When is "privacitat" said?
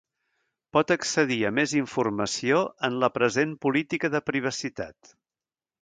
4.33-5.17